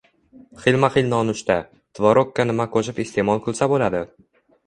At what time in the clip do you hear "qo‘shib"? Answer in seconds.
2.77-3.03